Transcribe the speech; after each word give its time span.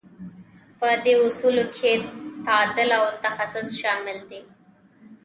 په 0.79 0.87
دې 1.03 1.13
اصولو 1.25 1.63
کې 1.77 1.91
تعادل 2.45 2.89
او 2.99 3.03
تخصص 3.25 3.67
شامل 3.81 4.17
دي. 4.29 4.41